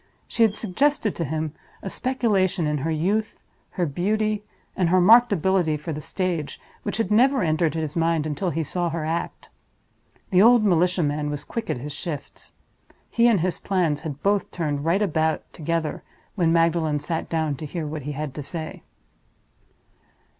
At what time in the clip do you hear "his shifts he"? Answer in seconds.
11.77-13.27